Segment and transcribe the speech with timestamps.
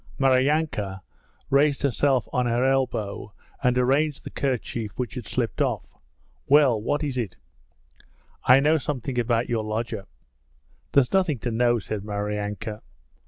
[0.17, 1.03] Maryanka
[1.51, 5.93] raised herself on her elbow and arranged the kerchief which had slipped off.
[6.47, 7.37] 'Well, what is it?'
[8.45, 10.07] 'I know something about your lodger!'
[10.93, 12.81] 'There's nothing to know,' said Maryanka.